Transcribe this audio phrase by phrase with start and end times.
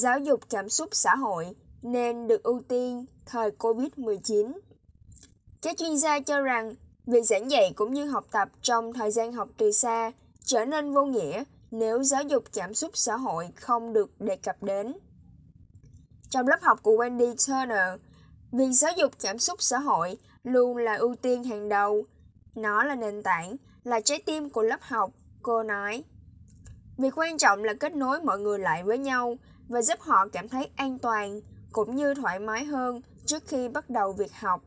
[0.00, 4.52] giáo dục cảm xúc xã hội nên được ưu tiên thời Covid-19.
[5.62, 6.74] Các chuyên gia cho rằng
[7.06, 10.12] việc giảng dạy cũng như học tập trong thời gian học từ xa
[10.44, 14.62] trở nên vô nghĩa nếu giáo dục cảm xúc xã hội không được đề cập
[14.62, 14.92] đến.
[16.30, 18.00] Trong lớp học của Wendy Turner,
[18.52, 22.04] việc giáo dục cảm xúc xã hội luôn là ưu tiên hàng đầu.
[22.54, 25.10] Nó là nền tảng, là trái tim của lớp học,
[25.42, 26.04] cô nói.
[26.98, 29.36] Việc quan trọng là kết nối mọi người lại với nhau
[29.70, 31.40] và giúp họ cảm thấy an toàn
[31.72, 34.62] cũng như thoải mái hơn trước khi bắt đầu việc học.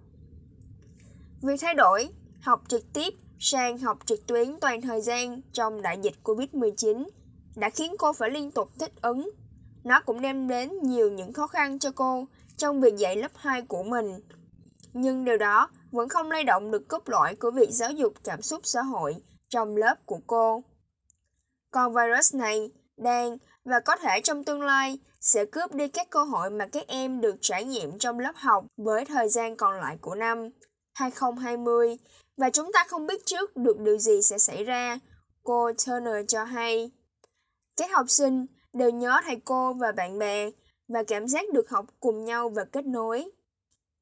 [1.41, 2.09] Việc thay đổi,
[2.41, 7.05] học trực tiếp sang học trực tuyến toàn thời gian trong đại dịch Covid-19
[7.55, 9.29] đã khiến cô phải liên tục thích ứng.
[9.83, 12.27] Nó cũng đem đến nhiều những khó khăn cho cô
[12.57, 14.19] trong việc dạy lớp 2 của mình.
[14.93, 18.41] Nhưng điều đó vẫn không lay động được cốt lõi của việc giáo dục cảm
[18.41, 19.15] xúc xã hội
[19.49, 20.63] trong lớp của cô.
[21.71, 26.23] Còn virus này đang và có thể trong tương lai sẽ cướp đi các cơ
[26.23, 29.97] hội mà các em được trải nghiệm trong lớp học với thời gian còn lại
[30.01, 30.49] của năm
[30.93, 31.97] 2020
[32.37, 34.99] và chúng ta không biết trước được điều gì sẽ xảy ra,
[35.43, 36.91] cô Turner cho hay.
[37.77, 40.49] Các học sinh đều nhớ thầy cô và bạn bè
[40.87, 43.31] và cảm giác được học cùng nhau và kết nối.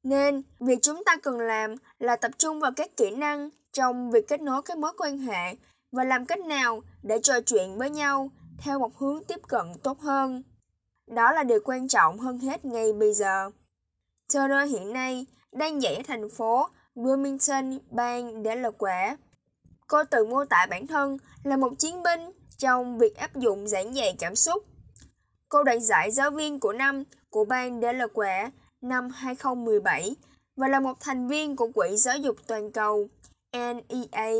[0.02, 4.28] Nên, việc chúng ta cần làm là tập trung vào các kỹ năng trong việc
[4.28, 5.54] kết nối các mối quan hệ
[5.92, 8.30] và làm cách nào để trò chuyện với nhau
[8.64, 10.42] theo một hướng tiếp cận tốt hơn.
[11.06, 13.50] Đó là điều quan trọng hơn hết ngay bây giờ.
[14.34, 19.16] Turner hiện nay đang dạy ở thành phố Wilmington, bang Delaware.
[19.86, 23.94] Cô tự mô tả bản thân là một chiến binh trong việc áp dụng giảng
[23.94, 24.64] dạy cảm xúc.
[25.48, 30.16] Cô đoạt giải giáo viên của năm của bang Delaware năm 2017
[30.56, 33.08] và là một thành viên của Quỹ Giáo dục Toàn cầu
[33.52, 34.32] NEA,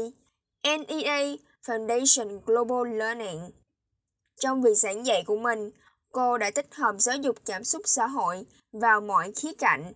[0.65, 1.37] NEA
[1.67, 3.51] Foundation Global Learning.
[4.43, 5.71] Trong việc giảng dạy của mình,
[6.13, 9.93] cô đã tích hợp giáo dục cảm xúc xã hội vào mọi khía cạnh.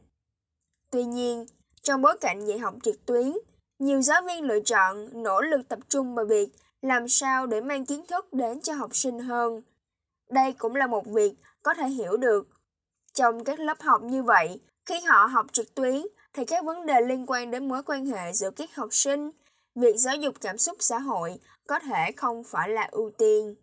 [0.91, 1.47] Tuy nhiên,
[1.83, 3.33] trong bối cảnh dạy học trực tuyến,
[3.79, 6.49] nhiều giáo viên lựa chọn nỗ lực tập trung vào việc
[6.83, 9.63] làm sao để mang kiến thức đến cho học sinh hơn.
[10.31, 12.49] Đây cũng là một việc có thể hiểu được.
[13.15, 17.01] Trong các lớp học như vậy, khi họ học trực tuyến thì các vấn đề
[17.01, 19.31] liên quan đến mối quan hệ giữa các học sinh,
[19.75, 23.55] việc giáo dục cảm xúc xã hội có thể không phải là ưu tiên.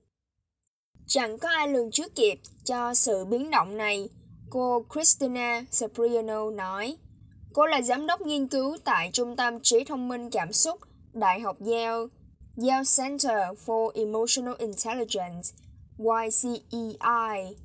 [1.13, 4.09] Chẳng có ai lường trước kịp cho sự biến động này,
[4.49, 6.97] cô Christina Sapriano nói.
[7.53, 10.79] Cô là giám đốc nghiên cứu tại Trung tâm Trí thông minh cảm xúc,
[11.13, 12.05] Đại học Yale,
[12.67, 15.49] Yale Center for Emotional Intelligence,
[15.97, 17.55] YCEI.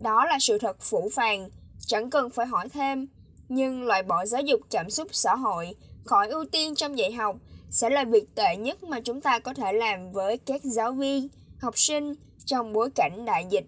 [0.00, 1.48] Đó là sự thật phủ phàng,
[1.86, 3.08] chẳng cần phải hỏi thêm.
[3.48, 5.74] Nhưng loại bỏ giáo dục cảm xúc xã hội
[6.04, 7.36] khỏi ưu tiên trong dạy học
[7.70, 11.28] sẽ là việc tệ nhất mà chúng ta có thể làm với các giáo viên,
[11.60, 12.14] học sinh
[12.46, 13.66] trong bối cảnh đại dịch.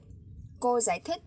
[0.61, 1.23] Cô giải thích,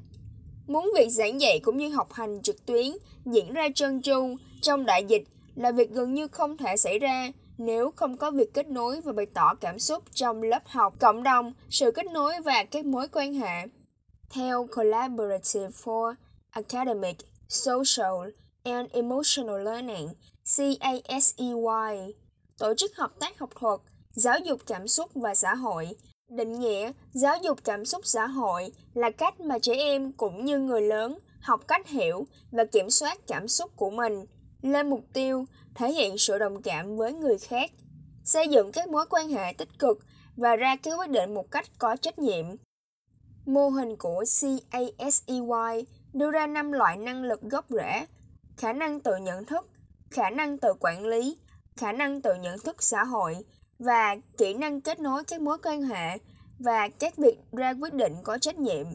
[0.68, 2.88] muốn việc giảng dạy cũng như học hành trực tuyến
[3.26, 5.24] diễn ra trơn tru trong đại dịch
[5.56, 9.14] là việc gần như không thể xảy ra nếu không có việc kết nối và
[9.14, 13.08] bày tỏ cảm xúc trong lớp học, cộng đồng, sự kết nối và các mối
[13.08, 13.68] quan hệ.
[14.30, 16.14] Theo Collaborative for
[16.50, 17.18] Academic,
[17.50, 18.30] Social
[18.64, 20.10] and Emotional Learning,
[20.58, 22.14] CASEY,
[22.58, 23.80] tổ chức hợp tác học thuật,
[24.12, 25.90] giáo dục cảm xúc và xã hội,
[26.32, 30.60] định nghĩa giáo dục cảm xúc xã hội là cách mà trẻ em cũng như
[30.60, 34.26] người lớn học cách hiểu và kiểm soát cảm xúc của mình
[34.62, 37.72] lên mục tiêu, thể hiện sự đồng cảm với người khác,
[38.24, 40.00] xây dựng các mối quan hệ tích cực
[40.36, 42.46] và ra các quyết định một cách có trách nhiệm.
[43.46, 48.06] Mô hình của CASEY đưa ra năm loại năng lực gốc rễ,
[48.58, 49.70] khả năng tự nhận thức,
[50.12, 51.38] khả năng tự quản lý,
[51.76, 53.38] khả năng tự nhận thức xã hội
[53.86, 56.18] và kỹ năng kết nối các mối quan hệ
[56.60, 58.86] và các việc ra quyết định có trách nhiệm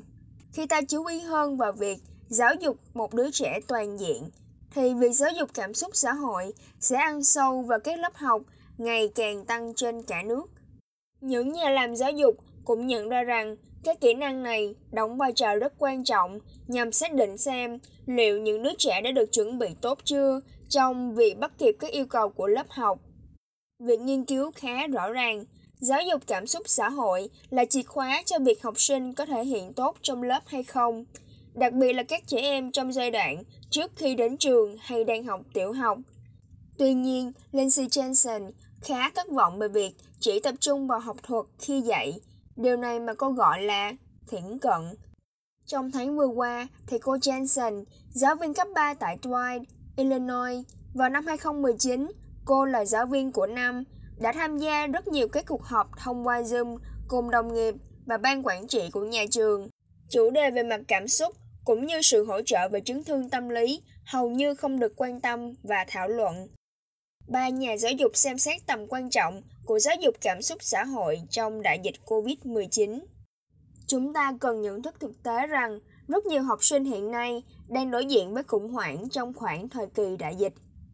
[0.57, 1.99] khi ta chú ý hơn vào việc
[2.29, 4.31] giáo dục một đứa trẻ toàn diện,
[4.71, 8.43] thì việc giáo dục cảm xúc xã hội sẽ ăn sâu vào các lớp học
[8.79, 10.47] ngày càng tăng trên cả nước.
[11.21, 15.33] Những nhà làm giáo dục cũng nhận ra rằng các kỹ năng này đóng vai
[15.33, 19.59] trò rất quan trọng nhằm xác định xem liệu những đứa trẻ đã được chuẩn
[19.59, 22.99] bị tốt chưa trong việc bắt kịp các yêu cầu của lớp học.
[23.79, 25.45] Việc nghiên cứu khá rõ ràng,
[25.79, 29.45] giáo dục cảm xúc xã hội là chìa khóa cho việc học sinh có thể
[29.45, 31.05] hiện tốt trong lớp hay không
[31.57, 35.25] đặc biệt là các trẻ em trong giai đoạn trước khi đến trường hay đang
[35.25, 35.99] học tiểu học.
[36.79, 38.51] Tuy nhiên, Lindsay Jensen
[38.81, 39.91] khá thất vọng về việc
[40.21, 42.21] chỉ tập trung vào học thuật khi dạy,
[42.57, 43.93] điều này mà cô gọi là
[44.29, 44.97] thiển cận.
[45.67, 49.65] Trong tháng vừa qua, thì cô Jensen, giáo viên cấp 3 tại Dwight,
[49.97, 50.65] Illinois,
[50.95, 52.07] vào năm 2019,
[52.47, 53.85] cô là giáo viên của năm,
[54.19, 56.79] đã tham gia rất nhiều các cuộc họp thông qua Zoom
[57.09, 57.75] cùng đồng nghiệp
[58.07, 59.69] và ban quản trị của nhà trường
[60.09, 63.49] Chủ đề về mặt cảm xúc cũng như sự hỗ trợ về chấn thương tâm
[63.49, 66.49] lý hầu như không được quan tâm và thảo luận.
[67.29, 70.85] Ba nhà giáo dục xem xét tầm quan trọng của giáo dục cảm xúc xã
[70.85, 73.01] hội trong đại dịch COVID-19.
[73.87, 77.91] Chúng ta cần nhận thức thực tế rằng rất nhiều học sinh hiện nay đang
[77.91, 80.53] đối diện với khủng hoảng trong khoảng thời kỳ đại dịch.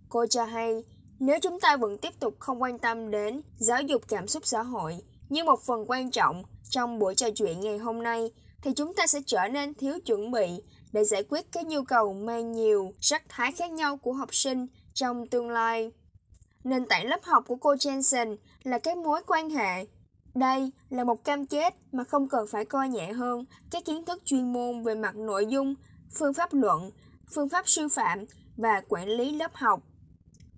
[0.08, 0.82] Cô cho hay,
[1.24, 4.62] nếu chúng ta vẫn tiếp tục không quan tâm đến giáo dục cảm xúc xã
[4.62, 4.96] hội
[5.28, 8.30] như một phần quan trọng trong buổi trò chuyện ngày hôm nay,
[8.62, 12.14] thì chúng ta sẽ trở nên thiếu chuẩn bị để giải quyết các nhu cầu
[12.14, 15.92] mang nhiều sắc thái khác nhau của học sinh trong tương lai.
[16.64, 19.86] Nền tảng lớp học của cô Jensen là các mối quan hệ.
[20.34, 24.22] Đây là một cam kết mà không cần phải coi nhẹ hơn các kiến thức
[24.24, 25.74] chuyên môn về mặt nội dung,
[26.18, 26.90] phương pháp luận,
[27.34, 28.24] phương pháp sư phạm
[28.56, 29.82] và quản lý lớp học.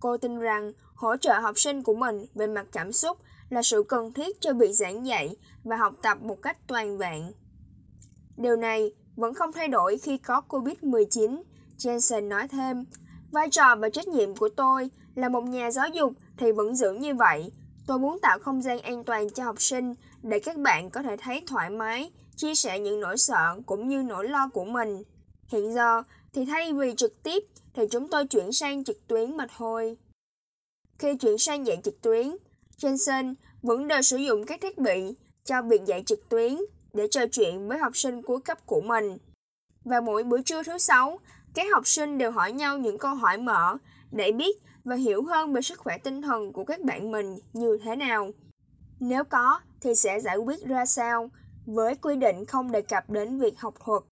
[0.04, 3.18] Cô tin rằng hỗ trợ học sinh của mình về mặt cảm xúc
[3.48, 7.32] là sự cần thiết cho việc giảng dạy và học tập một cách toàn vẹn.
[8.36, 11.42] Điều này vẫn không thay đổi khi có COVID-19,
[11.78, 12.84] Jensen nói thêm.
[13.30, 16.92] Vai trò và trách nhiệm của tôi là một nhà giáo dục thì vẫn giữ
[16.92, 17.52] như vậy.
[17.86, 21.16] Tôi muốn tạo không gian an toàn cho học sinh để các bạn có thể
[21.16, 25.02] thấy thoải mái, chia sẻ những nỗi sợ cũng như nỗi lo của mình.
[25.48, 26.02] Hiện giờ
[26.34, 27.44] thì thay vì trực tiếp
[27.74, 29.96] thì chúng tôi chuyển sang trực tuyến mà thôi.
[30.98, 32.36] Khi chuyển sang dạy trực tuyến,
[32.78, 35.14] Jensen vẫn đều sử dụng các thiết bị
[35.44, 36.58] cho việc dạy trực tuyến
[36.92, 39.16] để trò chuyện với học sinh cuối cấp của mình.
[39.84, 41.18] Và mỗi buổi trưa thứ sáu,
[41.54, 43.76] các học sinh đều hỏi nhau những câu hỏi mở
[44.10, 47.78] để biết và hiểu hơn về sức khỏe tinh thần của các bạn mình như
[47.84, 48.30] thế nào.
[49.00, 51.30] Nếu có thì sẽ giải quyết ra sao
[51.66, 54.02] với quy định không đề cập đến việc học thuật.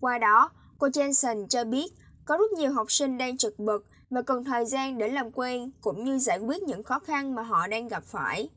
[0.00, 1.92] Qua đó, cô Jensen cho biết
[2.24, 5.70] có rất nhiều học sinh đang trực bực và cần thời gian để làm quen
[5.80, 8.48] cũng như giải quyết những khó khăn mà họ đang gặp phải.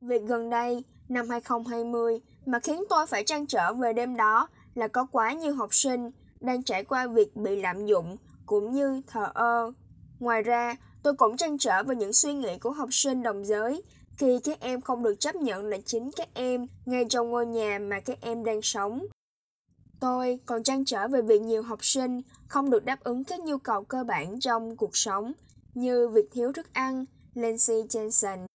[0.00, 4.88] Việc gần đây, năm 2020 mà khiến tôi phải trăn trở về đêm đó là
[4.88, 6.10] có quá nhiều học sinh
[6.40, 8.16] đang trải qua việc bị lạm dụng
[8.46, 9.72] cũng như thờ ơ.
[10.18, 13.82] Ngoài ra, tôi cũng trăn trở về những suy nghĩ của học sinh đồng giới
[14.16, 17.78] khi các em không được chấp nhận là chính các em ngay trong ngôi nhà
[17.78, 19.06] mà các em đang sống.
[20.00, 23.58] Tôi còn trăn trở về việc nhiều học sinh không được đáp ứng các nhu
[23.58, 25.32] cầu cơ bản trong cuộc sống
[25.74, 27.04] như việc thiếu thức ăn,
[27.34, 28.46] Lindsay Jensen.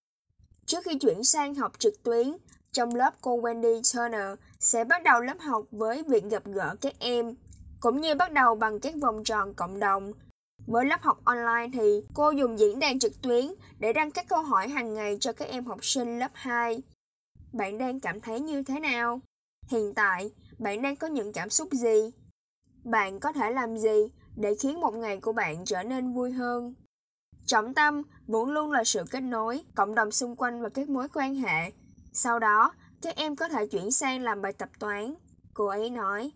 [0.66, 2.38] Trước khi chuyển sang học trực tuyến,
[2.72, 6.94] trong lớp cô Wendy Turner sẽ bắt đầu lớp học với việc gặp gỡ các
[7.00, 7.36] em,
[7.80, 10.14] cũng như bắt đầu bằng các vòng tròn cộng đồng.
[10.68, 13.46] Với lớp học online thì cô dùng diễn đàn trực tuyến
[13.80, 16.82] để đăng các câu hỏi hàng ngày cho các em học sinh lớp 2.
[17.54, 19.20] Bạn đang cảm thấy như thế nào?
[19.68, 22.12] Hiện tại, bạn đang có những cảm xúc gì?
[22.84, 26.74] Bạn có thể làm gì để khiến một ngày của bạn trở nên vui hơn?
[27.46, 31.08] Trọng tâm vẫn luôn là sự kết nối, cộng đồng xung quanh và các mối
[31.14, 31.72] quan hệ
[32.14, 35.14] sau đó, các em có thể chuyển sang làm bài tập toán.
[35.54, 36.32] Cô ấy nói,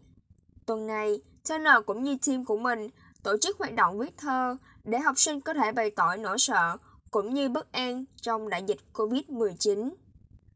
[0.66, 2.89] tuần này, Turner cũng như team của mình
[3.24, 6.77] tổ chức hoạt động viết thơ để học sinh có thể bày tỏ nỗi sợ
[7.12, 9.89] cũng như bất an trong đại dịch Covid-19.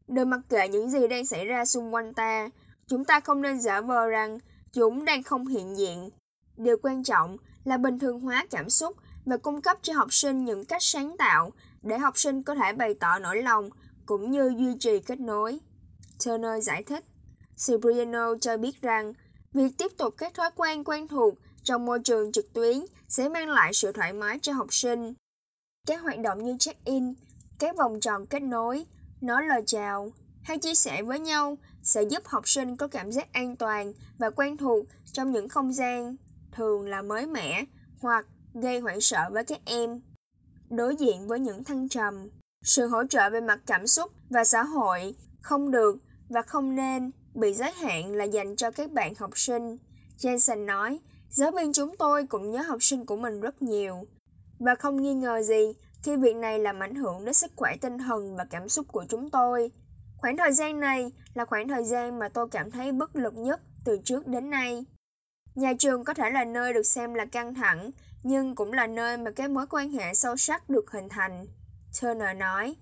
[0.08, 2.48] Đừng mặc kệ những gì đang xảy ra xung quanh ta,
[2.90, 4.38] chúng ta không nên giả vờ rằng
[4.72, 6.10] chúng đang không hiện diện.
[6.56, 10.44] Điều quan trọng là bình thường hóa cảm xúc và cung cấp cho học sinh
[10.44, 11.52] những cách sáng tạo
[11.82, 13.70] để học sinh có thể bày tỏ nỗi lòng
[14.06, 15.58] cũng như duy trì kết nối.
[16.24, 17.04] Turner giải thích,
[17.66, 19.12] Cipriano cho biết rằng
[19.52, 22.76] việc tiếp tục các thói quen quen thuộc trong môi trường trực tuyến
[23.08, 25.14] sẽ mang lại sự thoải mái cho học sinh.
[25.86, 27.14] Các hoạt động như check-in,
[27.58, 28.86] các vòng tròn kết nối,
[29.20, 33.32] nói lời chào hay chia sẻ với nhau sẽ giúp học sinh có cảm giác
[33.32, 36.16] an toàn và quen thuộc trong những không gian
[36.52, 37.64] thường là mới mẻ
[38.00, 40.00] hoặc gây hoảng sợ với các em.
[40.70, 42.28] Đối diện với những thăng trầm,
[42.62, 45.96] sự hỗ trợ về mặt cảm xúc và xã hội không được
[46.28, 49.76] và không nên bị giới hạn là dành cho các bạn học sinh.
[50.18, 50.98] Jensen nói,
[51.30, 54.06] giáo viên chúng tôi cũng nhớ học sinh của mình rất nhiều.
[54.58, 55.72] Và không nghi ngờ gì
[56.02, 59.04] khi việc này làm ảnh hưởng đến sức khỏe tinh thần và cảm xúc của
[59.08, 59.70] chúng tôi.
[60.20, 63.60] Khoảng thời gian này là khoảng thời gian mà tôi cảm thấy bất lực nhất
[63.84, 64.84] từ trước đến nay.
[65.54, 67.90] Nhà trường có thể là nơi được xem là căng thẳng,
[68.22, 71.46] nhưng cũng là nơi mà các mối quan hệ sâu sắc được hình thành.
[72.00, 72.76] Turner nói,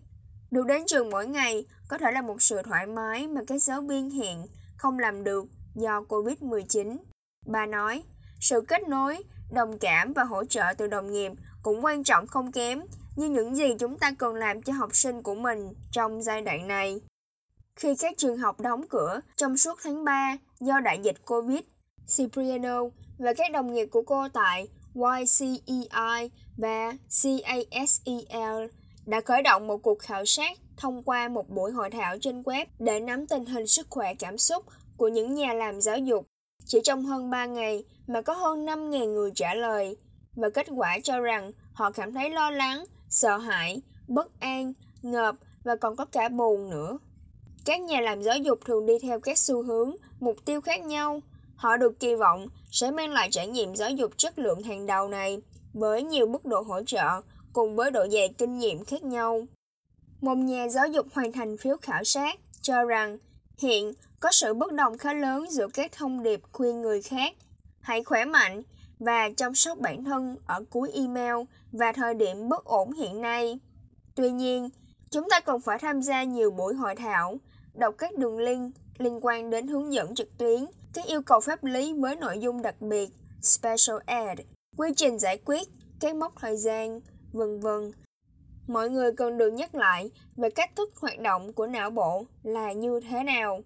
[0.50, 3.80] được đến trường mỗi ngày có thể là một sự thoải mái mà các giáo
[3.80, 6.96] viên hiện không làm được do Covid-19.
[7.46, 8.02] Bà nói,
[8.40, 9.18] sự kết nối,
[9.52, 12.80] đồng cảm và hỗ trợ từ đồng nghiệp cũng quan trọng không kém
[13.16, 16.68] như những gì chúng ta cần làm cho học sinh của mình trong giai đoạn
[16.68, 17.00] này.
[17.78, 21.60] Khi các trường học đóng cửa trong suốt tháng 3 do đại dịch Covid,
[22.16, 22.82] Cipriano
[23.18, 26.92] và các đồng nghiệp của cô tại YCEI và
[27.22, 28.66] CASEL
[29.06, 32.66] đã khởi động một cuộc khảo sát thông qua một buổi hội thảo trên web
[32.78, 34.64] để nắm tình hình sức khỏe cảm xúc
[34.96, 36.26] của những nhà làm giáo dục.
[36.64, 39.96] Chỉ trong hơn 3 ngày mà có hơn 5.000 người trả lời,
[40.36, 45.34] và kết quả cho rằng họ cảm thấy lo lắng, sợ hãi, bất an, ngợp
[45.64, 46.98] và còn có cả buồn nữa.
[47.64, 51.20] Các nhà làm giáo dục thường đi theo các xu hướng, mục tiêu khác nhau.
[51.56, 55.08] Họ được kỳ vọng sẽ mang lại trải nghiệm giáo dục chất lượng hàng đầu
[55.08, 55.38] này
[55.72, 57.20] với nhiều mức độ hỗ trợ
[57.52, 59.46] cùng với độ dày kinh nghiệm khác nhau.
[60.20, 63.18] Một nhà giáo dục hoàn thành phiếu khảo sát cho rằng
[63.58, 67.34] hiện có sự bất đồng khá lớn giữa các thông điệp khuyên người khác
[67.80, 68.62] hãy khỏe mạnh
[68.98, 71.34] và chăm sóc bản thân ở cuối email
[71.72, 73.58] và thời điểm bất ổn hiện nay.
[74.14, 74.68] Tuy nhiên,
[75.10, 77.38] chúng ta cần phải tham gia nhiều buổi hội thảo,
[77.78, 81.64] đọc các đường link liên quan đến hướng dẫn trực tuyến, các yêu cầu pháp
[81.64, 83.10] lý với nội dung đặc biệt,
[83.42, 84.38] special ad),
[84.76, 85.68] quy trình giải quyết,
[86.00, 87.00] các mốc thời gian,
[87.32, 87.92] vân vân.
[88.66, 92.72] Mọi người cần được nhắc lại về cách thức hoạt động của não bộ là
[92.72, 93.60] như thế nào.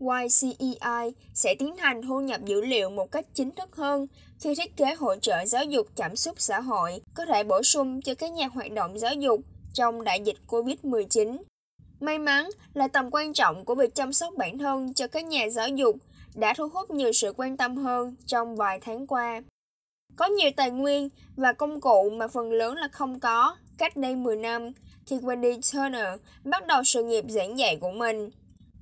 [0.00, 4.06] YCEI sẽ tiến hành thu nhập dữ liệu một cách chính thức hơn
[4.40, 8.02] khi thiết kế hỗ trợ giáo dục cảm xúc xã hội có thể bổ sung
[8.02, 9.40] cho các nhà hoạt động giáo dục
[9.74, 11.36] trong đại dịch COVID-19.
[12.00, 15.48] May mắn là tầm quan trọng của việc chăm sóc bản thân cho các nhà
[15.48, 15.96] giáo dục
[16.34, 19.42] đã thu hút nhiều sự quan tâm hơn trong vài tháng qua.
[20.16, 24.16] Có nhiều tài nguyên và công cụ mà phần lớn là không có cách đây
[24.16, 24.70] 10 năm
[25.06, 28.30] khi Wendy Turner bắt đầu sự nghiệp giảng dạy của mình.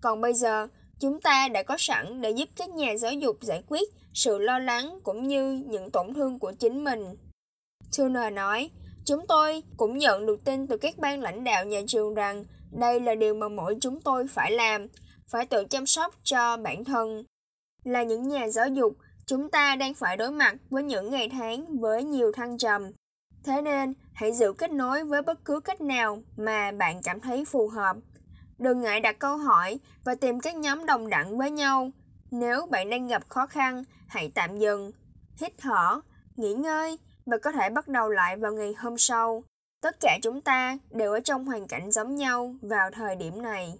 [0.00, 0.66] Còn bây giờ,
[1.00, 4.58] chúng ta đã có sẵn để giúp các nhà giáo dục giải quyết sự lo
[4.58, 7.16] lắng cũng như những tổn thương của chính mình.
[7.98, 8.70] Turner nói,
[9.04, 12.44] chúng tôi cũng nhận được tin từ các ban lãnh đạo nhà trường rằng
[12.74, 14.86] đây là điều mà mỗi chúng tôi phải làm,
[15.26, 17.24] phải tự chăm sóc cho bản thân.
[17.84, 21.78] Là những nhà giáo dục, chúng ta đang phải đối mặt với những ngày tháng
[21.80, 22.90] với nhiều thăng trầm.
[23.44, 27.44] Thế nên, hãy giữ kết nối với bất cứ cách nào mà bạn cảm thấy
[27.44, 27.96] phù hợp.
[28.58, 31.90] Đừng ngại đặt câu hỏi và tìm các nhóm đồng đẳng với nhau.
[32.30, 34.90] Nếu bạn đang gặp khó khăn, hãy tạm dừng,
[35.36, 36.00] hít thở,
[36.36, 39.44] nghỉ ngơi và có thể bắt đầu lại vào ngày hôm sau.
[39.84, 43.78] Tất cả chúng ta đều ở trong hoàn cảnh giống nhau vào thời điểm này.